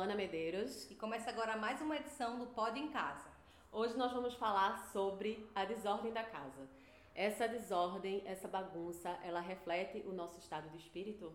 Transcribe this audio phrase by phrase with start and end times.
[0.00, 0.90] Ana Medeiros.
[0.90, 3.28] E começa agora mais uma edição do Pod em Casa.
[3.70, 6.66] Hoje nós vamos falar sobre a desordem da casa.
[7.14, 11.34] Essa desordem, essa bagunça, ela reflete o nosso estado de espírito?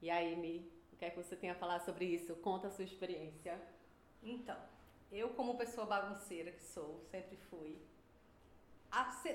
[0.00, 2.34] E aí, Mi, o que é que você tem a falar sobre isso?
[2.36, 3.60] Conta a sua experiência.
[4.22, 4.58] Então,
[5.12, 7.78] eu como pessoa bagunceira que sou, sempre fui,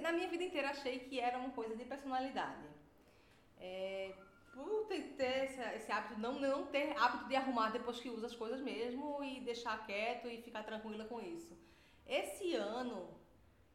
[0.02, 2.66] na minha vida inteira achei que era uma coisa de personalidade.
[3.60, 4.16] É,
[4.64, 8.36] por ter esse, esse, hábito, não, não ter hábito de arrumar depois que usa as
[8.36, 11.58] coisas mesmo e deixar quieto e ficar tranquila com isso.
[12.08, 13.08] Esse ano,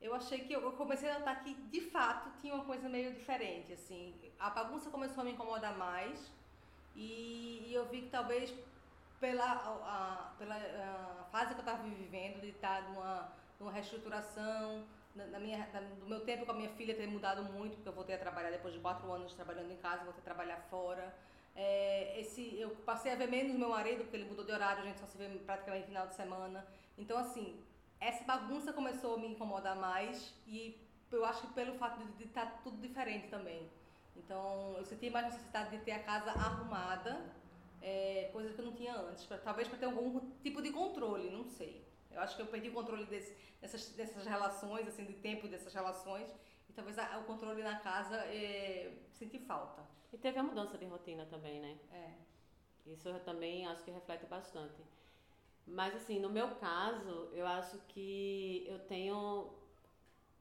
[0.00, 3.72] eu achei que eu comecei a notar que de fato tinha uma coisa meio diferente,
[3.72, 4.14] assim.
[4.38, 6.30] A bagunça começou a me incomodar mais
[6.94, 8.52] e, e eu vi que talvez
[9.20, 15.38] pela, a, pela a fase que eu estava vivendo, de estar numa, numa reestruturação, na,
[15.38, 18.14] minha, na, do meu tempo com a minha filha ter mudado muito, porque eu voltei
[18.14, 21.14] a trabalhar depois de quatro anos trabalhando em casa, voltei a trabalhar fora.
[21.54, 24.86] É, esse, eu passei a ver menos meu marido, porque ele mudou de horário, a
[24.86, 26.66] gente só se vê praticamente final de semana.
[26.98, 27.60] Então, assim,
[28.00, 30.76] essa bagunça começou a me incomodar mais e
[31.12, 33.70] eu acho que pelo fato de estar tá tudo diferente também.
[34.16, 37.24] Então, eu senti mais necessidade de ter a casa arrumada,
[37.80, 41.30] é, coisa que eu não tinha antes, pra, talvez para ter algum tipo de controle,
[41.30, 41.84] não sei.
[42.14, 45.72] Eu acho que eu perdi o controle desse, dessas, dessas relações, assim, de tempo dessas
[45.72, 46.30] relações,
[46.68, 49.82] e talvez a, o controle na casa é, senti falta.
[50.12, 51.78] E teve a mudança de rotina também, né?
[51.92, 52.10] É.
[52.86, 54.80] Isso eu também acho que reflete bastante.
[55.66, 59.54] Mas assim, no meu caso, eu acho que eu tenho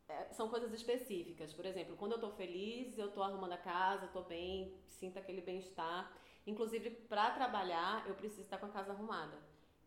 [0.08, 1.54] é, são coisas específicas.
[1.54, 5.42] Por exemplo, quando eu estou feliz, eu estou arrumando a casa, estou bem, sinto aquele
[5.42, 6.12] bem-estar.
[6.46, 9.38] Inclusive, para trabalhar, eu preciso estar com a casa arrumada.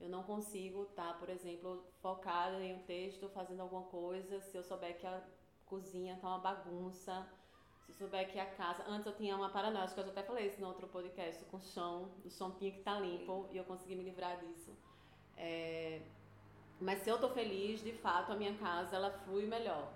[0.00, 4.62] Eu não consigo estar, por exemplo, focada em um texto, fazendo alguma coisa, se eu
[4.62, 5.22] souber que a
[5.64, 7.26] cozinha está uma bagunça,
[7.84, 8.84] se eu souber que a casa.
[8.86, 11.44] Antes eu tinha uma paranoia, acho que eu já até falei isso no outro podcast,
[11.46, 14.38] com o chão, o chão tinha que estar tá limpo e eu consegui me livrar
[14.38, 14.76] disso.
[15.36, 16.02] É...
[16.78, 19.90] Mas se eu estou feliz, de fato, a minha casa ela flui melhor.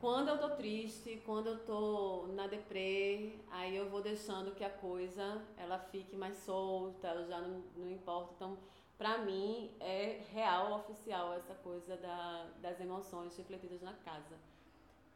[0.00, 4.68] Quando eu tô triste, quando eu tô na deprê, aí eu vou deixando que a
[4.68, 8.32] coisa ela fique mais solta, eu já não, não importa.
[8.34, 8.58] Então,
[8.96, 14.36] pra mim, é real, oficial essa coisa da, das emoções refletidas na casa.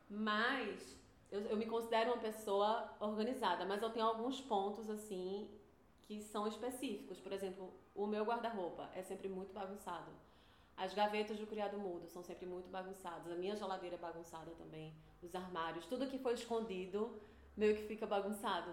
[0.09, 0.97] Mas
[1.31, 5.49] eu, eu me considero uma pessoa organizada, mas eu tenho alguns pontos assim
[6.03, 7.21] que são específicos.
[7.21, 10.11] Por exemplo, o meu guarda-roupa é sempre muito bagunçado
[10.79, 13.33] as gavetas do criado mudo são sempre muito bagunçadas.
[13.33, 14.95] A minha geladeira é bagunçada também.
[15.21, 17.21] Os armários, tudo que foi escondido
[17.57, 18.71] meio que fica bagunçado.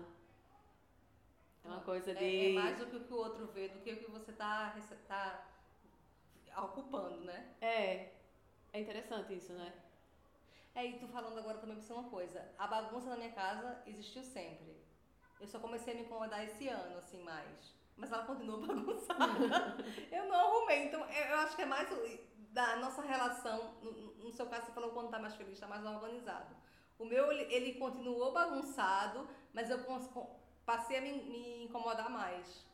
[1.66, 2.24] É uma coisa de.
[2.24, 4.32] É, é mais do que o que o outro vê, do que o que você
[4.32, 4.76] está
[5.08, 7.56] tá ocupando, né?
[7.62, 8.12] É.
[8.72, 9.74] É interessante isso, né?
[10.74, 12.46] É, e tu falando agora também pra uma coisa.
[12.58, 14.76] A bagunça na minha casa existiu sempre.
[15.40, 19.78] Eu só comecei a me incomodar esse ano, assim, mais mas ela continua bagunçada.
[20.12, 20.86] eu não arrumei.
[20.86, 21.88] Então, eu acho que é mais
[22.52, 23.76] da nossa relação.
[23.82, 26.56] No, no seu caso, você falou quando tá mais feliz, tá mais organizado.
[26.98, 29.84] O meu, ele, ele continuou bagunçado, mas eu
[30.66, 32.66] passei a me, me, incomodar mais.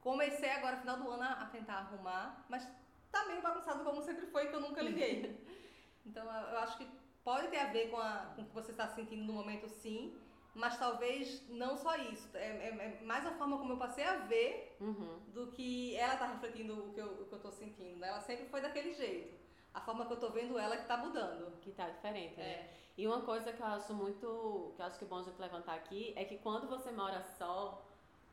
[0.00, 2.68] Comecei agora, final do ano, a tentar arrumar, mas
[3.10, 5.44] tá meio bagunçado como sempre foi, que eu nunca liguei.
[6.06, 6.88] então, eu acho que
[7.24, 10.18] pode ter a ver com, a, com o que você está sentindo no momento, sim
[10.58, 12.36] mas talvez não só isso.
[12.36, 15.20] É, é, é, mais a forma como eu passei a ver uhum.
[15.32, 17.96] do que ela tá refletindo o que eu, o que eu tô sentindo.
[17.96, 18.08] Né?
[18.08, 19.38] Ela sempre foi daquele jeito.
[19.78, 21.52] A forma que eu tô vendo ela é que tá mudando.
[21.60, 22.50] Que tá diferente, né?
[22.50, 22.70] É.
[22.96, 25.40] E uma coisa que eu acho muito, que eu acho que é bom a gente
[25.40, 27.80] levantar aqui, é que quando você mora só,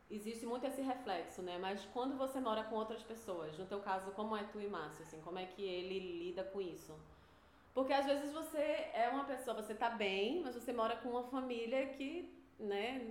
[0.09, 1.59] existe muito esse reflexo, né?
[1.59, 5.03] Mas quando você mora com outras pessoas, no teu caso, como é tu e Márcio,
[5.03, 6.99] assim, como é que ele lida com isso?
[7.75, 11.25] Porque às vezes você é uma pessoa, você tá bem, mas você mora com uma
[11.25, 13.05] família que, né,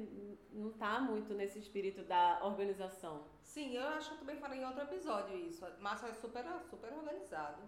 [0.50, 3.22] não tá muito nesse espírito da organização.
[3.42, 5.64] Sim, eu acho que eu também falei em outro episódio isso.
[5.78, 7.62] Márcio é super, super organizado.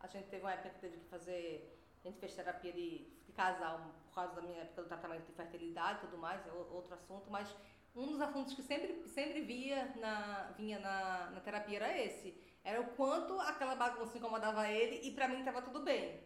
[0.00, 1.76] A gente teve uma época que teve que fazer.
[2.04, 5.32] A gente fez terapia de, de casal por causa da minha época do tratamento de
[5.32, 7.54] fertilidade e tudo mais, é outro assunto, mas
[7.94, 12.36] um dos assuntos que sempre, sempre via na, vinha na, na terapia era esse.
[12.64, 16.20] Era o quanto aquela bagunça incomodava ele e pra mim tava tudo bem.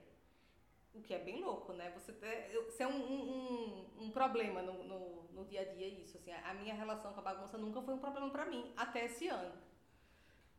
[0.94, 1.90] O que é bem louco, né?
[1.90, 6.18] Você ter, ser um, um, um problema no, no, no, dia a dia isso.
[6.18, 9.28] Assim, a minha relação com a bagunça nunca foi um problema para mim, até esse
[9.28, 9.54] ano.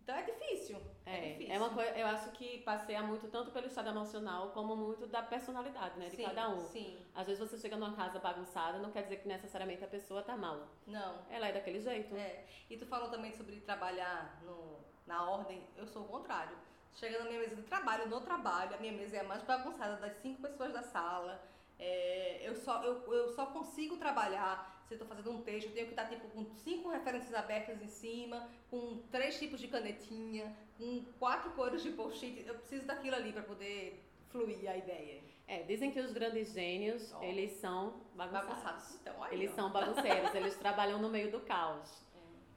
[0.04, 0.78] Então é difícil.
[1.06, 1.54] É, é, difícil.
[1.54, 5.22] é uma coisa, eu acho que passeia muito tanto pelo estado emocional como muito da
[5.22, 6.60] personalidade, né, de sim, cada um.
[6.68, 6.98] Sim.
[7.16, 10.36] Às vezes você chega numa casa bagunçada, não quer dizer que necessariamente a pessoa tá
[10.36, 10.68] mal.
[10.86, 11.26] Não.
[11.30, 12.14] Ela é daquele jeito.
[12.16, 12.46] É.
[12.70, 14.78] E tu falou também sobre trabalhar no,
[15.08, 16.58] na ordem, eu sou o contrário.
[16.94, 19.96] chega na minha mesa de trabalho, no trabalho, a minha mesa é a mais bagunçada
[19.96, 21.42] das cinco pessoas da sala.
[21.80, 25.74] É, eu, só, eu, eu só consigo trabalhar se eu estou fazendo um texto, eu
[25.74, 30.56] tenho que estar tipo, com cinco referências abertas em cima, com três tipos de canetinha,
[30.78, 32.46] com quatro cores de post-it.
[32.46, 35.22] Eu preciso daquilo ali para poder fluir a ideia.
[35.48, 37.24] É, dizem que os grandes gênios, oh.
[37.24, 38.50] eles são bagunçados.
[38.50, 38.96] bagunçados.
[39.02, 42.06] Então, aí, eles são bagunceiros, eles trabalham no meio do caos.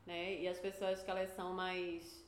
[0.06, 0.08] É.
[0.10, 0.40] Né?
[0.40, 2.26] E as pessoas que elas são mais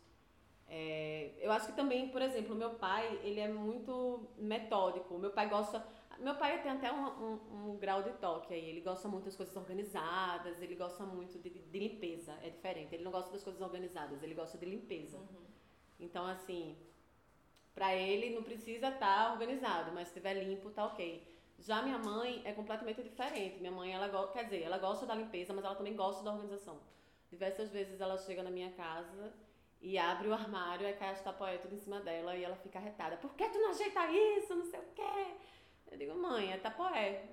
[0.71, 5.19] é, eu acho que também, por exemplo, meu pai, ele é muito metódico.
[5.19, 5.85] Meu pai gosta.
[6.19, 8.69] Meu pai tem até um, um, um, grau de toque aí.
[8.69, 12.37] Ele gosta muito das coisas organizadas, ele gosta muito de, de, limpeza.
[12.43, 12.94] É diferente.
[12.94, 15.19] Ele não gosta das coisas organizadas, ele gosta de limpeza.
[15.19, 15.47] Uhum.
[16.00, 16.76] Então, assim,
[17.75, 21.26] pra ele não precisa estar tá organizado, mas se estiver limpo, tá ok.
[21.59, 23.59] Já minha mãe é completamente diferente.
[23.59, 26.81] Minha mãe, ela quer dizer, ela gosta da limpeza, mas ela também gosta da organização.
[27.31, 29.32] Diversas vezes ela chega na minha casa
[29.81, 32.79] e abre o armário, aí cai as tapaué tudo em cima dela e ela fica
[32.79, 33.17] arretada.
[33.17, 34.55] Por que tu não ajeita isso?
[34.55, 35.37] Não sei o quê.
[35.90, 37.25] Eu digo, mãe, é tapoé.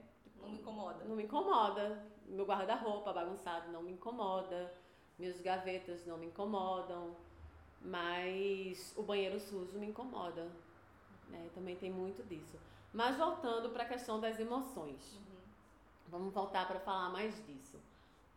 [0.42, 1.04] Não me incomoda.
[1.06, 2.04] Não me incomoda.
[2.26, 4.74] Meu guarda-roupa bagunçado não me incomoda.
[5.18, 7.16] Minhas gavetas não me incomodam.
[7.82, 10.52] Mas o banheiro sujo me incomoda.
[11.30, 11.50] Né?
[11.54, 12.58] Também tem muito disso.
[12.94, 15.14] Mas voltando para a questão das emoções.
[15.16, 15.36] Uhum.
[16.08, 17.80] Vamos voltar para falar mais disso.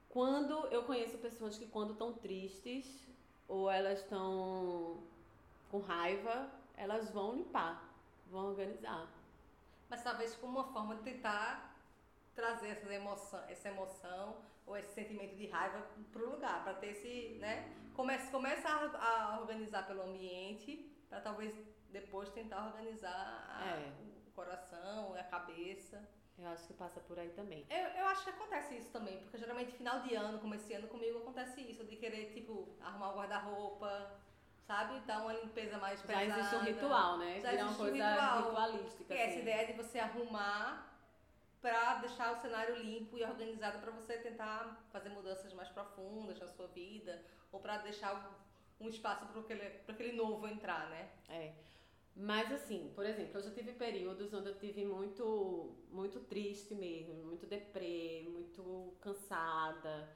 [0.09, 3.07] Quando eu conheço pessoas que quando estão tristes
[3.47, 4.99] ou elas estão
[5.71, 7.95] com raiva, elas vão limpar,
[8.31, 9.07] vão organizar.
[9.89, 11.77] Mas talvez como uma forma de tentar
[12.35, 14.37] trazer essa emoção, essa emoção
[14.67, 15.83] ou esse sentimento de raiva
[16.13, 17.75] para o lugar, para ter esse, né?
[17.95, 21.53] Começa, começa a, a organizar pelo ambiente, para talvez
[21.91, 23.93] depois tentar organizar a, é.
[24.27, 26.07] o coração, a cabeça.
[26.39, 27.67] Eu acho que passa por aí também.
[27.69, 30.87] Eu, eu acho que acontece isso também, porque geralmente final de ano, como esse ano
[30.87, 34.21] comigo, acontece isso, de querer, tipo, arrumar o guarda-roupa,
[34.69, 35.01] sabe?
[35.01, 36.27] Dar uma limpeza mais pesada.
[36.27, 37.41] Já existe um ritual, né?
[37.41, 39.05] Já existe uma coisa um ritual, ritualística.
[39.05, 39.23] Que assim.
[39.23, 40.87] é essa ideia de você arrumar
[41.63, 46.47] para deixar o cenário limpo e organizado para você tentar fazer mudanças mais profundas na
[46.47, 47.21] sua vida
[47.51, 48.39] ou para deixar
[48.79, 51.11] um espaço para aquele, aquele novo entrar, né?
[51.31, 51.53] É.
[52.15, 57.15] Mas assim, por exemplo, eu já tive períodos onde eu tive muito, muito triste mesmo,
[57.15, 60.09] muito deprê, muito cansada.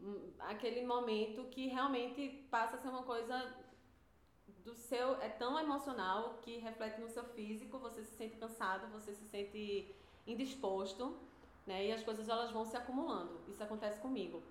[0.00, 3.34] Hum, aquele momento que realmente passa a ser uma coisa
[4.64, 9.14] do seu, é tão emocional que reflete no seu físico, você se sente cansado, você
[9.14, 9.94] se sente
[10.26, 11.16] indisposto,
[11.66, 11.86] né?
[11.86, 13.40] E as coisas elas vão se acumulando.
[13.48, 14.42] Isso acontece comigo.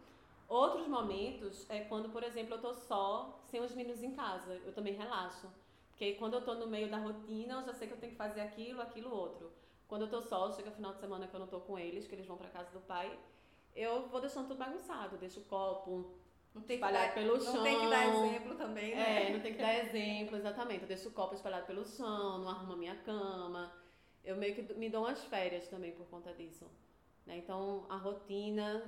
[0.47, 4.73] Outros momentos é quando, por exemplo, eu tô só, sem os meninos em casa, eu
[4.73, 5.47] também relaxo.
[5.89, 8.17] Porque quando eu tô no meio da rotina, eu já sei que eu tenho que
[8.17, 9.51] fazer aquilo, aquilo, outro.
[9.87, 12.13] Quando eu tô só, chega final de semana que eu não tô com eles, que
[12.13, 13.17] eles vão para casa do pai,
[13.75, 16.13] eu vou deixando tudo bagunçado, deixo o copo
[16.57, 17.53] não tem espalhado dar, pelo chão.
[17.53, 19.29] Não tem que dar exemplo também, né?
[19.29, 20.81] É, não tem que dar exemplo, exatamente.
[20.81, 23.71] Eu deixo o copo espalhado pelo chão, não arrumo a minha cama.
[24.23, 26.65] Eu meio que me dou umas férias também por conta disso.
[27.25, 27.37] Né?
[27.37, 28.83] Então, a rotina,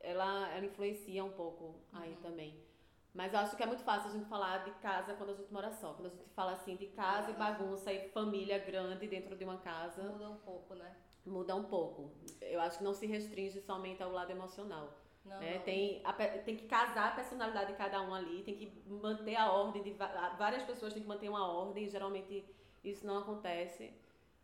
[0.00, 2.20] ela, ela influencia um pouco aí uhum.
[2.20, 2.68] também.
[3.14, 5.52] Mas eu acho que é muito fácil a gente falar de casa quando a gente
[5.52, 5.94] mora só.
[5.94, 9.58] Quando a gente fala assim de casa e bagunça e família grande dentro de uma
[9.58, 10.02] casa.
[10.02, 10.94] Muda um pouco, né?
[11.24, 12.12] Muda um pouco.
[12.40, 14.94] Eu acho que não se restringe somente ao lado emocional.
[15.28, 15.54] Não, né?
[15.56, 15.62] não.
[15.62, 19.50] Tem, a, tem que casar a personalidade de cada um ali, tem que manter a
[19.50, 19.82] ordem.
[19.82, 19.92] De,
[20.38, 22.44] várias pessoas têm que manter uma ordem e geralmente
[22.82, 23.92] isso não acontece.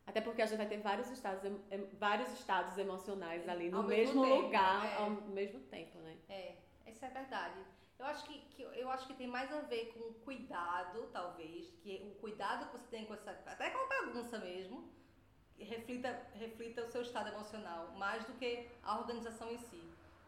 [0.07, 1.43] Até porque a gente vai ter vários estados,
[1.99, 5.03] vários estados emocionais ali no ao mesmo, mesmo lugar tempo, é.
[5.03, 6.17] ao mesmo tempo, né?
[6.29, 7.59] É, isso é verdade.
[7.99, 11.71] Eu acho que, que, eu acho que tem mais a ver com o cuidado, talvez,
[11.83, 13.31] que o cuidado que você tem com essa.
[13.31, 14.93] até com a bagunça mesmo,
[15.59, 19.83] reflita, reflita o seu estado emocional, mais do que a organização em si.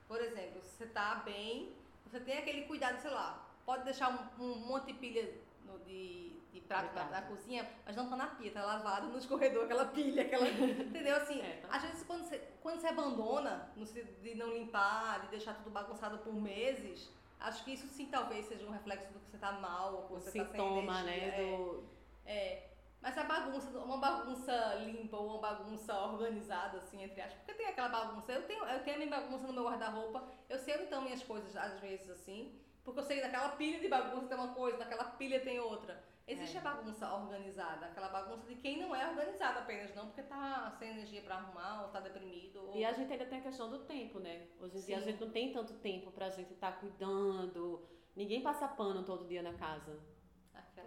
[0.09, 4.45] Por exemplo, se você está bem, você tem aquele cuidado, sei lá, pode deixar um,
[4.45, 5.35] um monte de pilha
[5.65, 9.19] no, de, de prato na, na, cozinha, mas não tá na pia, tá lavado no
[9.19, 10.47] escorredor, aquela pilha, aquela.
[10.49, 11.17] entendeu?
[11.17, 11.77] Assim, é, tá.
[11.77, 16.19] às vezes quando você, quando você abandona, no, de não limpar, de deixar tudo bagunçado
[16.19, 19.95] por meses Acho que isso sim talvez seja um reflexo do que você tá mal,
[19.95, 21.03] ou que você tá sem energia.
[21.05, 21.57] né?
[21.57, 21.85] Do...
[22.25, 22.76] É, é.
[23.07, 27.39] Mas a bagunça, uma bagunça limpa ou uma bagunça organizada, assim, entre aspas.
[27.39, 28.33] Porque tem aquela bagunça.
[28.33, 30.25] Eu tenho, eu tenho a minha bagunça no meu guarda-roupa.
[30.49, 32.61] Eu sei onde estão minhas coisas, às vezes, assim.
[32.83, 36.03] Porque eu sei daquela pilha de bagunça tem uma coisa, daquela pilha tem outra.
[36.27, 36.59] Existe é.
[36.59, 40.91] a bagunça organizada, aquela bagunça de quem não é organizado apenas, não porque tá sem
[40.91, 42.57] energia para arrumar ou tá deprimido.
[42.57, 42.75] Ou...
[42.75, 44.49] E a gente ainda tem a questão do tempo, né?
[44.59, 44.87] Hoje em Sim.
[44.87, 47.87] dia a gente não tem tanto tempo pra gente estar tá cuidando.
[48.17, 49.97] Ninguém passa pano todo dia na casa.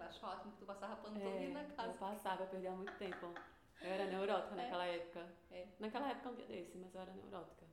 [0.10, 1.90] Acho ótimo que tu passava pano é, na casa.
[1.90, 3.32] Eu passava, eu perdia muito tempo.
[3.80, 4.58] Eu era neurótica é.
[4.58, 5.28] naquela época.
[5.52, 5.68] É.
[5.80, 7.66] Naquela época um dia desse, mas eu era neurótica.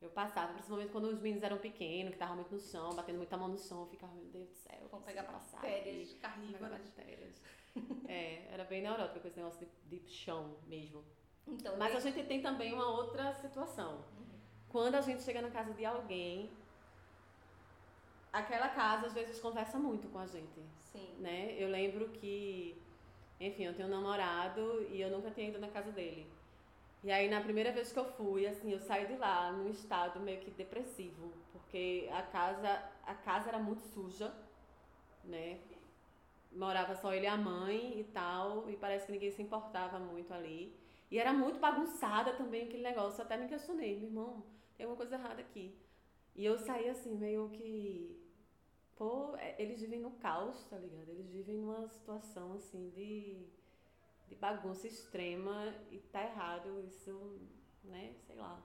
[0.00, 3.36] Eu passava, principalmente quando os meninos eram pequenos, que estavam muito no chão, batendo muita
[3.36, 4.88] mão no chão, eu ficava, meu Deus do céu.
[4.90, 6.70] Vão pegar bactérias carnívoras.
[6.70, 7.42] bactérias.
[8.08, 11.04] é, era bem neurótica com esse negócio de, de chão mesmo.
[11.46, 14.04] Então, Mas a gente tem também uma outra situação.
[14.18, 14.40] Uhum.
[14.68, 16.50] Quando a gente chega na casa de alguém,
[18.32, 20.60] aquela casa às vezes conversa muito com a gente.
[20.92, 21.14] Sim.
[21.18, 21.54] Né?
[21.58, 22.80] Eu lembro que,
[23.40, 26.26] enfim, eu tenho um namorado e eu nunca tinha ido na casa dele.
[27.04, 30.20] E aí na primeira vez que eu fui, assim, eu saí de lá num estado
[30.20, 34.32] meio que depressivo, porque a casa, a casa era muito suja,
[35.24, 35.58] né?
[36.52, 40.32] Morava só ele e a mãe e tal, e parece que ninguém se importava muito
[40.32, 40.72] ali.
[41.10, 44.44] E era muito bagunçada também aquele negócio, até me questionei, meu irmão,
[44.76, 45.74] tem alguma coisa errada aqui.
[46.34, 48.16] E eu saí assim, meio que.
[48.96, 51.08] Pô, é, eles vivem no caos, tá ligado?
[51.10, 53.46] Eles vivem numa situação assim de
[54.32, 57.38] de bagunça extrema e tá errado, isso,
[57.84, 58.58] né, sei lá,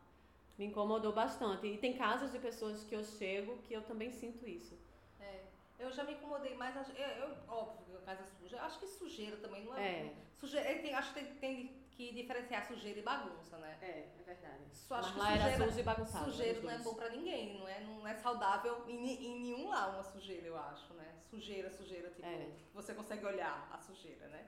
[0.58, 1.68] me incomodou bastante.
[1.68, 4.78] E tem casos de pessoas que eu chego que eu também sinto isso.
[5.20, 5.44] É,
[5.78, 8.88] eu já me incomodei mais, eu, eu óbvio que a casa é suja, acho que
[8.88, 10.08] sujeira também não é.
[10.08, 10.16] é.
[10.38, 13.75] Sujeira, tem, acho que tem, tem, que diferenciar sujeira e bagunça, né?
[13.82, 14.63] É, é verdade.
[14.72, 16.32] Só acho Mas que lá sujeira, era suja e bagunçado.
[16.32, 19.88] Sujeira não é bom pra ninguém, não é, não é saudável em, em nenhum lá
[19.88, 21.16] uma sujeira, eu acho, né?
[21.27, 22.51] Sujeira, sujeira, tipo, é.
[22.72, 24.46] você consegue olhar a sujeira, né?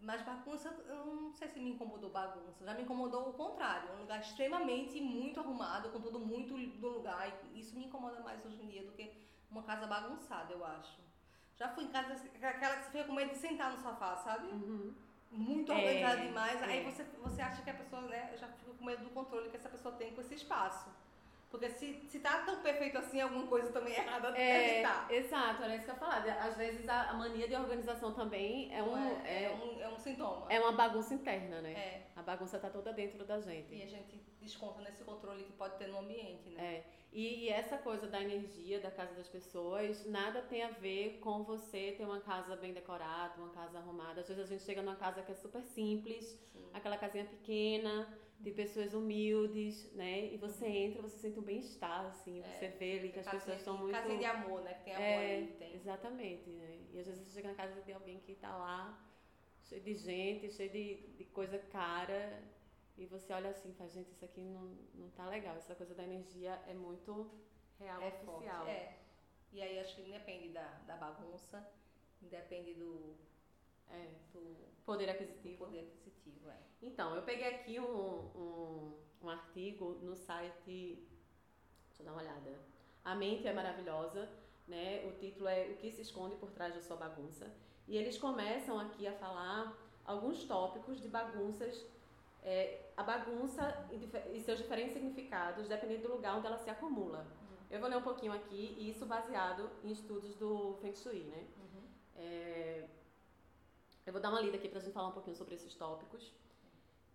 [0.00, 2.64] Mas bagunça, eu não sei se me incomodou bagunça.
[2.64, 3.92] Já me incomodou o contrário.
[3.94, 7.28] Um lugar extremamente muito arrumado, com tudo muito no lugar.
[7.52, 9.12] E isso me incomoda mais hoje em dia do que
[9.50, 11.00] uma casa bagunçada, eu acho.
[11.56, 14.46] Já fui em casa, aquela que você fica com medo de sentar no sofá, sabe?
[14.52, 14.94] Uhum.
[15.30, 16.62] Muito organizada é, demais.
[16.62, 16.64] É.
[16.64, 18.34] Aí você, você acha que a pessoa, né?
[18.38, 20.90] Já fica com medo do controle que essa pessoa tem com esse espaço.
[21.50, 25.10] Porque se, se tá tão perfeito assim, alguma coisa também errada é, estar.
[25.10, 26.18] Exato, era isso que eu ia falar.
[26.46, 29.98] Às vezes a, a mania de organização também é um, é, é, um, é um
[29.98, 30.46] sintoma.
[30.50, 31.72] É uma bagunça interna, né?
[31.72, 32.06] É.
[32.14, 33.74] A bagunça tá toda dentro da gente.
[33.74, 36.62] E a gente desconta nesse controle que pode ter no ambiente, né?
[36.62, 36.84] É.
[37.10, 41.42] E, e, essa coisa da energia da casa das pessoas, nada tem a ver com
[41.42, 44.20] você ter uma casa bem decorada, uma casa arrumada.
[44.20, 46.68] Às vezes a gente chega numa casa que é super simples, Sim.
[46.74, 48.06] aquela casinha pequena
[48.38, 50.32] de pessoas humildes, né?
[50.32, 50.74] E você uhum.
[50.74, 53.92] entra, você sente um bem-estar, assim, é, você vê ali que as pessoas estão muito...
[53.92, 54.74] Casa de amor, né?
[54.74, 55.74] Que tem amor é, ali, tem.
[55.74, 56.78] Exatamente, né?
[56.92, 59.04] E às vezes você chega na casa de alguém que está lá,
[59.64, 62.42] cheio de gente, cheio de, de coisa cara,
[62.96, 65.56] e você olha assim, faz, gente, isso aqui não, não tá legal.
[65.56, 67.30] Essa coisa da energia é muito
[67.78, 68.64] real, é oficial.
[68.64, 68.98] Forte, é.
[69.52, 71.66] E aí acho que independe da, da bagunça,
[72.22, 73.16] independe do...
[73.90, 75.64] É, do poder aquisitivo.
[75.64, 76.58] Poder aquisitivo, é.
[76.82, 81.06] Então, eu peguei aqui um, um, um artigo no site.
[81.88, 82.58] Deixa eu dar uma olhada.
[83.04, 84.28] A mente é maravilhosa,
[84.66, 85.04] né?
[85.06, 87.50] O título é O que se esconde por trás da sua bagunça.
[87.86, 91.84] E eles começam aqui a falar alguns tópicos de bagunças,
[92.42, 93.62] é, a bagunça
[94.32, 97.20] e seus diferentes significados, dependendo do lugar onde ela se acumula.
[97.20, 97.56] Uhum.
[97.70, 101.46] Eu vou ler um pouquinho aqui, e isso baseado em estudos do Feng Shui, né?
[101.58, 101.82] Uhum.
[102.16, 102.57] É,
[104.08, 106.32] eu vou dar uma lida aqui para a gente falar um pouquinho sobre esses tópicos.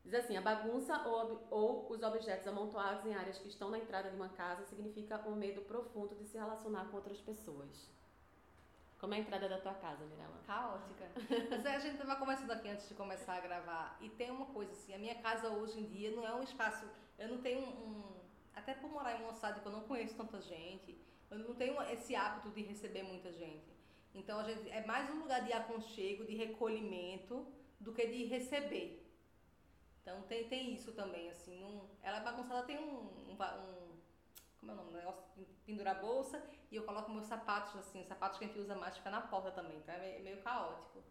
[0.05, 4.11] Diz assim: a bagunça ou, ou, os objetos amontoados em áreas que estão na entrada
[4.11, 7.89] de uma casa significa um medo profundo de se relacionar com outras pessoas.
[8.99, 10.39] Como é a entrada da tua casa, Mirella?
[10.45, 11.09] Caótica.
[11.75, 14.93] A gente estava conversando aqui antes de começar a gravar e tem uma coisa assim:
[14.93, 16.85] a minha casa hoje em dia não é um espaço.
[17.17, 18.21] Eu não tenho um.
[18.55, 20.95] até por morar em uma cidade que eu não conheço tanta gente,
[21.31, 23.73] eu não tenho esse hábito de receber muita gente.
[24.13, 27.47] Então a gente, é mais um lugar de aconchego, de recolhimento,
[27.79, 29.03] do que de receber.
[30.01, 31.81] Então tem, tem isso também, assim.
[32.01, 33.93] Ela é bagunçada, tem um, um, um
[34.59, 34.89] como é o nome?
[34.91, 35.23] Um negócio
[35.65, 36.41] pendurar a bolsa
[36.71, 39.21] e eu coloco meus sapatos, assim, os sapatos que a gente usa mais fica na
[39.21, 41.03] porta também, então é meio, meio caótico.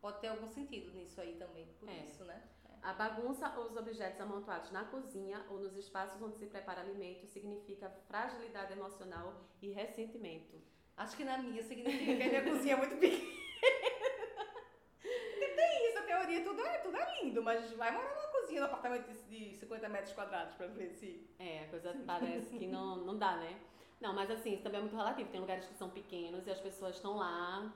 [0.00, 2.04] Pode ter algum sentido nisso aí também, por é.
[2.04, 2.42] isso, né?
[2.64, 2.74] É.
[2.82, 7.26] A bagunça ou os objetos amontoados na cozinha ou nos espaços onde se prepara alimento
[7.26, 10.60] significa fragilidade emocional e ressentimento.
[11.02, 13.32] Acho que na minha significa que a minha cozinha é muito pequena.
[15.56, 18.66] tem isso, a teoria, tudo é, tudo é lindo, mas vai morar numa cozinha no
[18.66, 21.28] apartamento de 50 metros quadrados pra ver se.
[21.40, 23.58] É, a coisa parece que não, não dá, né?
[24.00, 25.28] Não, mas assim, isso também é muito relativo.
[25.30, 27.72] Tem lugares que são pequenos e as pessoas estão lá.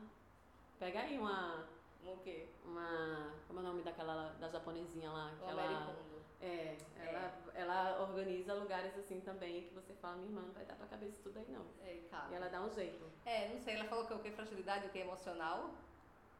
[0.78, 1.66] Pega aí uma.
[2.04, 2.46] O quê?
[2.64, 3.32] Uma.
[3.48, 4.36] Como é o nome daquela.
[4.38, 5.32] da japonesinha lá?
[5.32, 5.96] Aquela.
[6.40, 7.60] É, ela, é.
[7.60, 11.16] ela organiza lugares assim também que você fala, minha irmã, não vai dar pra cabeça
[11.22, 11.64] tudo aí não.
[11.82, 11.98] É,
[12.30, 13.04] E ela dá um jeito.
[13.24, 14.30] É, não sei, ela falou que é o que?
[14.30, 14.98] Fragilidade, o que?
[14.98, 15.70] Emocional?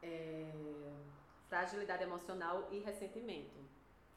[0.03, 0.45] É,
[1.49, 3.57] fragilidade emocional e ressentimento.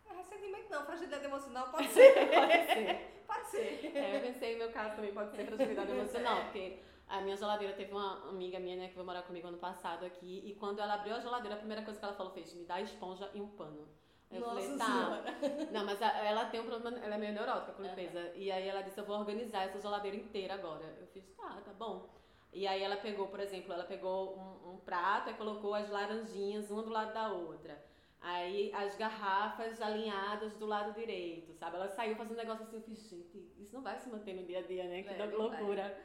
[0.09, 2.13] É, ressentimento não, fragilidade emocional pode ser.
[2.15, 3.25] pode ser.
[3.27, 3.97] pode ser.
[3.97, 7.75] É, eu pensei, no meu caso também pode ser fragilidade emocional, porque a minha geladeira
[7.75, 10.95] teve uma amiga minha, né, que veio morar comigo ano passado aqui, e quando ela
[10.95, 13.49] abriu a geladeira, a primeira coisa que ela falou fez, me dá esponja e um
[13.49, 13.89] pano.
[14.31, 14.87] Eu Nossa falei, tá.
[14.87, 15.25] Senhora.
[15.73, 18.33] Não, mas ela tem um problema, ela é meio neurótica com limpeza.
[18.35, 20.85] E aí ela disse, eu vou organizar essa geladeira inteira agora.
[21.01, 22.09] Eu fiz, tá, tá bom.
[22.53, 26.71] E aí ela pegou, por exemplo, ela pegou um, um prato e colocou as laranjinhas
[26.71, 27.85] uma do lado da outra.
[28.21, 31.77] Aí as garrafas alinhadas do lado direito, sabe?
[31.77, 34.45] Ela saiu fazendo um negócio assim, eu fiz, gente, isso não vai se manter no
[34.45, 35.03] dia a dia, né?
[35.03, 35.99] Que É, loucura.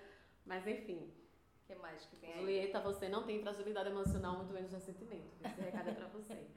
[0.45, 1.11] Mas enfim.
[1.63, 2.39] O que mais que tem aí?
[2.39, 5.35] Julieta, você não tem fragilidade emocional, muito menos ressentimento.
[5.43, 6.47] Esse recado é pra você.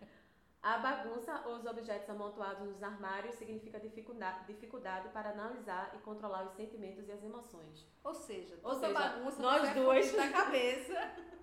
[0.62, 6.44] A bagunça ou os objetos amontoados nos armários significa dificuldade, dificuldade para analisar e controlar
[6.44, 7.86] os sentimentos e as emoções.
[8.02, 10.94] Ou seja, Ou seja, bagunça nós é fugir da cabeça.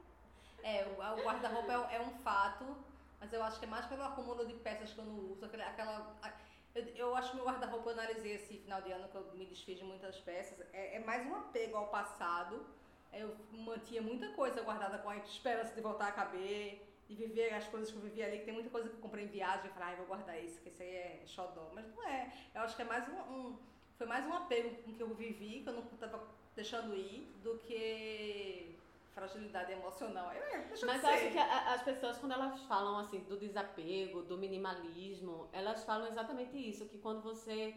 [0.67, 2.65] É, o, o guarda-roupa é, um- é um fato,
[3.19, 5.45] mas eu acho que é mais pelo acúmulo de peças que eu não uso.
[5.45, 6.15] Aquela, aquela-
[6.73, 9.45] eu, eu acho que meu guarda-roupa, eu analisei esse final de ano, que eu me
[9.45, 12.65] desfiz de muitas peças, é, é mais um apego ao passado.
[13.13, 17.67] Eu mantinha muita coisa guardada com a esperança de voltar a caber, de viver as
[17.67, 19.73] coisas que eu vivi ali, que tem muita coisa que eu comprei em viagem, eu
[19.73, 21.69] falei, ah, eu vou guardar isso, que isso aí é xodó.
[21.73, 22.33] Mas não é.
[22.53, 23.57] Eu acho que é mais um, um-
[23.97, 26.21] foi mais um apego com que eu vivi, que eu não estava
[26.55, 28.75] deixando ir, do que
[29.13, 30.33] fragilidade emocional.
[30.33, 33.37] Eu, é, deixa Mas eu acho que a- as pessoas, quando elas falam assim do
[33.37, 37.75] desapego, do minimalismo, elas falam exatamente isso, que quando você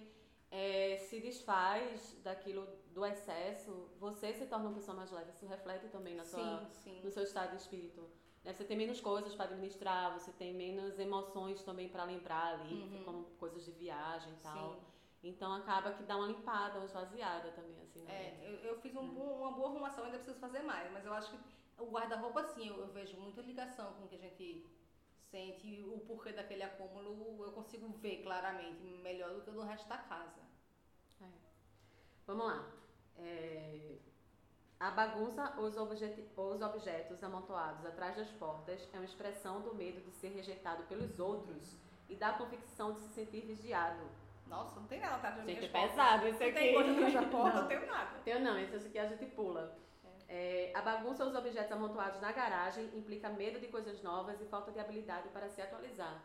[0.50, 5.30] eh, se desfaz daquilo do excesso, você se torna uma pessoa mais leve.
[5.30, 7.00] Isso reflete também na sua, Sim, sim.
[7.04, 8.08] no seu estado de espírito.
[8.48, 8.54] Né?
[8.54, 13.04] Você tem menos coisas para administrar, você tem menos emoções também para lembrar ali, Uhum.
[13.04, 14.72] como coisas de viagem e tal.
[14.74, 14.80] Sim.
[15.22, 18.94] Então acaba que dá uma limpada, uma esvaziada também, assim, na É, eu, eu fiz
[18.96, 21.38] um bom- uma boa arrumação, ainda preciso fazer mais, mas eu acho que
[21.76, 24.64] o guarda-roupa, sim, eu, eu vejo muita ligação com o que a gente
[25.30, 29.62] sente e o porquê daquele acúmulo, eu consigo ver claramente, melhor do que o do
[29.62, 30.40] resto da casa.
[32.26, 32.77] Vamos lá.
[34.80, 39.74] É, A bagunça ou os, os objetos amontoados atrás das portas é uma expressão do
[39.74, 41.76] medo de ser rejeitado pelos outros
[42.08, 44.02] e da convicção de se sentir vigiado.
[44.46, 45.90] Nossa, não tem nada atrás das Gente, minhas é portas.
[45.90, 46.52] pesado Se aqui.
[46.52, 47.62] tem coisa atrás da porta, Não.
[47.62, 48.10] eu tenho nada.
[48.24, 49.76] Eu não, esse aqui a gente pula.
[50.26, 54.44] É, a bagunça ou os objetos amontoados na garagem implica medo de coisas novas e
[54.46, 56.22] falta de habilidade para se atualizar.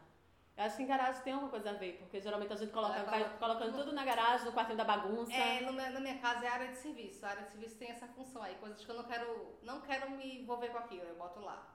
[0.55, 3.01] Eu acho que em garagem tem alguma coisa a ver, porque geralmente a gente coloca,
[3.03, 5.33] vai coloca- colocando tudo na garagem, no quartinho da bagunça.
[5.33, 7.25] É, no na minha casa é área de serviço.
[7.25, 8.53] A área de serviço tem essa função aí.
[8.55, 11.67] Coisas que eu não quero, não quero me envolver com aquilo, eu boto lá.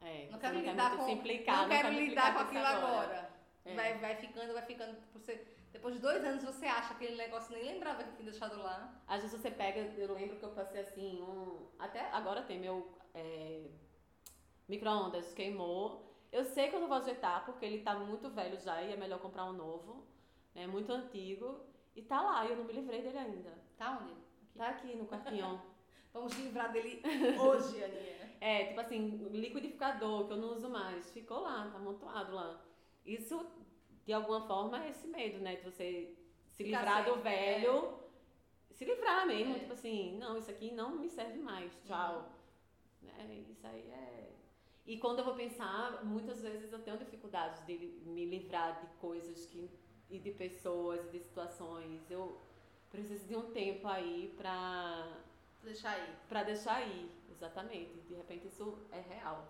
[0.00, 1.04] É, Não quero não quer lidar com.
[1.04, 3.30] se implicar, não quero quer lidar com aquilo agora.
[3.64, 3.74] É.
[3.74, 4.96] Vai, vai ficando, vai ficando.
[5.12, 8.92] Você, depois de dois anos você acha aquele negócio, nem lembrava que tinha deixado lá.
[9.06, 11.68] Às vezes você pega, eu lembro que eu passei assim, um.
[11.78, 13.66] Até agora tem meu é,
[14.68, 16.11] micro-ondas queimou.
[16.32, 18.96] Eu sei que eu não vou ajeitar porque ele tá muito velho já e é
[18.96, 20.06] melhor comprar um novo,
[20.54, 20.66] né?
[20.66, 21.60] Muito antigo.
[21.94, 23.52] E tá lá, eu não me livrei dele ainda.
[23.76, 24.14] Tá onde?
[24.56, 25.60] Tá aqui no quartinho.
[26.12, 27.02] Vamos livrar dele
[27.38, 28.22] hoje, Aninha.
[28.42, 31.08] É, tipo assim, liquidificador que eu não uso mais.
[31.12, 32.60] Ficou lá, tá amontoado lá.
[33.06, 33.46] Isso,
[34.04, 35.54] de alguma forma, é esse medo, né?
[35.54, 36.12] De você
[36.50, 38.00] se Ficar livrar do velho.
[38.72, 39.58] Se livrar mesmo, É.
[39.60, 42.32] tipo assim, não, isso aqui não me serve mais, tchau.
[43.00, 43.44] Né?
[43.48, 44.32] Isso aí é.
[44.84, 49.46] E quando eu vou pensar, muitas vezes eu tenho dificuldades de me livrar de coisas
[49.46, 49.70] que,
[50.10, 52.10] e de pessoas e de situações.
[52.10, 52.40] Eu
[52.90, 55.22] preciso de um tempo aí pra
[55.62, 56.14] Deixa aí.
[56.28, 57.92] Pra deixar ir, exatamente.
[58.08, 59.46] De repente isso é real.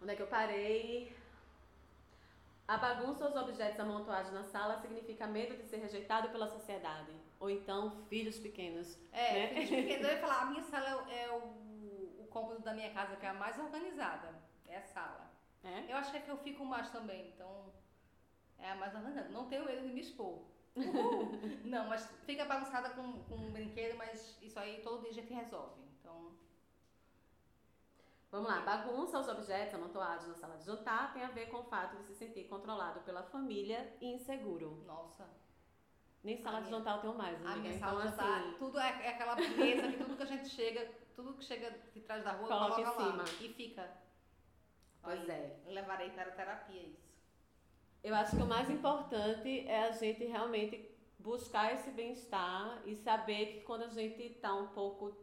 [0.00, 1.12] Onde é que eu parei?
[2.68, 7.10] A bagunça ou os objetos amontoados na sala significa medo de ser rejeitado pela sociedade.
[7.40, 8.96] Ou então filhos pequenos.
[9.12, 9.48] É, Né?
[9.48, 11.67] filhos pequenos, eu ia falar, a minha sala é, é o, o
[12.38, 14.34] cômodo da minha casa que é a mais organizada.
[14.66, 15.30] É a sala.
[15.64, 15.92] É?
[15.92, 17.72] Eu acho que é que eu fico mais também, então
[18.58, 19.28] é a mais organizada.
[19.30, 20.42] Não tenho medo de me expor.
[21.64, 25.32] Não, mas fica bagunçada com, com um brinquedo, mas isso aí todo dia a gente
[25.32, 25.80] resolve.
[26.00, 26.32] Então,
[28.30, 28.60] Vamos lá.
[28.60, 32.04] Bagunça, os objetos amontoados na sala de jantar tem a ver com o fato de
[32.04, 34.84] se sentir controlado pela família e inseguro.
[34.86, 35.26] nossa,
[36.22, 37.60] Nem sala A de minha- jantar eu tenho mais, a amiga.
[37.60, 40.26] minha Então, sala de jantar, assim, tudo é, é aquela mesa que tudo que a
[40.26, 43.44] gente chega, tudo que chega de trás da rua, Coloca em coloca lá cima.
[43.44, 43.90] e fica.
[45.02, 45.56] Pois Aí, é.
[45.66, 47.08] Levarei para a terapia isso.
[48.04, 53.46] Eu acho que o mais importante é a gente realmente buscar esse bem-estar e saber
[53.46, 55.16] que quando a gente tá um pouco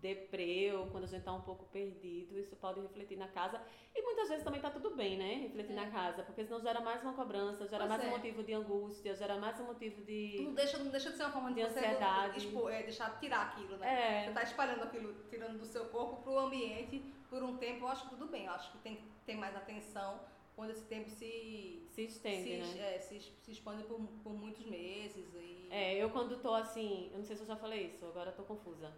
[0.00, 3.60] deprê ou quando a gente tá um pouco perdido, isso pode refletir na casa.
[3.94, 5.34] E muitas vezes também tá tudo bem, né?
[5.42, 8.06] Refletir na casa, porque senão gera mais uma cobrança, gera Pois mais é.
[8.06, 10.40] um motivo de angústia, gera mais um motivo de.
[10.42, 12.38] Não deixa, não deixa de ser uma forma de, De você ansiedade.
[12.38, 14.22] expor, é, deixar tirar aquilo, né?
[14.24, 17.88] Você É, tá espalhando aquilo, tirando do seu corpo pro ambiente por um tempo, eu
[17.88, 18.44] acho que tudo bem.
[18.46, 20.20] Eu acho que tem que ter mais atenção
[20.54, 22.94] quando esse tempo se, se estende, se, né?
[22.94, 25.26] é, se, se expande por, por muitos meses.
[25.34, 25.68] E...
[25.70, 28.34] É, eu quando tô assim, eu não sei se eu já falei isso, agora eu
[28.36, 28.92] tô confusa.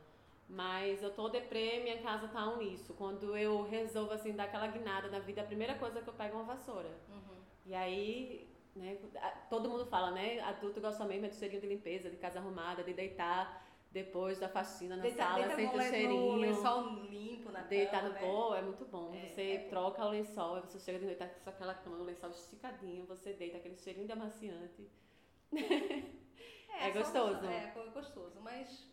[0.48, 2.94] Mas eu tô deprê, minha casa tá um lixo.
[2.94, 6.36] Quando eu resolvo assim dar aquela guinada na vida, a primeira coisa que eu pego
[6.36, 6.88] é uma vassoura.
[7.08, 7.36] Uhum.
[7.66, 8.96] E aí, né,
[9.50, 10.40] todo mundo fala, né?
[10.40, 14.48] Adulto gosta mesmo é de cheirinho de limpeza, de casa arrumada, de deitar depois da
[14.48, 16.32] faxina na deita, sala, sente o cheirinho.
[16.32, 18.20] No lençol limpo na Deitar no né?
[18.20, 19.14] pô, é muito bom.
[19.14, 20.08] É, você é troca bom.
[20.08, 23.58] o lençol, você chega de noite, tá com aquela cama, o lençol esticadinho, você deita
[23.58, 24.88] aquele cheirinho de amaciante.
[26.80, 27.44] É, é gostoso.
[27.44, 28.40] É, é gostoso.
[28.40, 28.88] Mas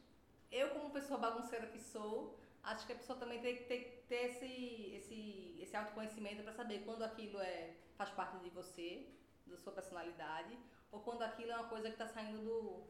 [0.51, 4.31] eu, como pessoa bagunceira que sou, acho que a pessoa também tem que ter, ter
[4.31, 9.07] esse, esse, esse autoconhecimento para saber quando aquilo é, faz parte de você,
[9.45, 10.57] da sua personalidade,
[10.91, 12.83] ou quando aquilo é uma coisa que está saindo do,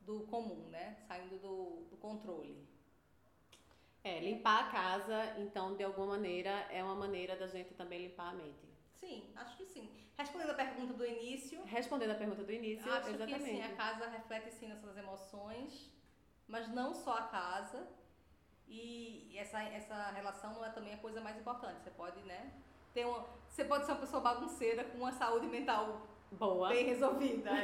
[0.00, 0.96] do comum, né?
[1.06, 2.66] Saindo do, do controle.
[4.02, 8.30] É, limpar a casa, então, de alguma maneira, é uma maneira da gente também limpar
[8.30, 8.66] a mente.
[8.94, 9.90] Sim, acho que sim.
[10.16, 11.62] Respondendo a pergunta do início.
[11.64, 13.38] Respondendo a pergunta do início, acho exatamente.
[13.38, 15.92] que sim, a casa reflete sim nossas emoções,
[16.48, 17.86] mas não só a casa.
[18.66, 21.82] E essa, essa relação não é também a coisa mais importante.
[21.82, 22.52] Você pode, né?
[22.92, 27.50] Ter uma, você pode ser uma pessoa bagunceira com uma saúde mental boa, bem resolvida.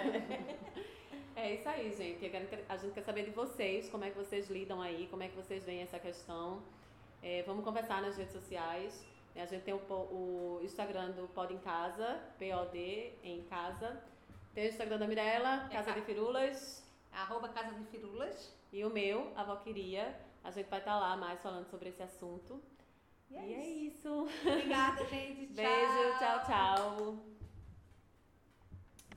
[1.37, 1.49] É.
[1.49, 2.25] é isso aí, gente.
[2.69, 5.35] A gente quer saber de vocês, como é que vocês lidam aí, como é que
[5.35, 6.63] vocês veem essa questão.
[7.21, 9.05] É, vamos conversar nas redes sociais.
[9.35, 14.01] É, a gente tem o, o Instagram do Pod em Casa, POD em Casa.
[14.55, 16.85] Tem o Instagram da Mirella, Casa é, de Firulas.
[17.13, 18.53] Arroba Casa de Firulas.
[18.75, 20.21] E o meu, a Valqueria.
[20.43, 22.61] A gente vai estar lá mais falando sobre esse assunto.
[23.31, 24.27] E é, e é isso.
[24.45, 25.47] Obrigada, gente.
[25.47, 25.55] Tchau.
[25.63, 27.34] Beijo, tchau, tchau.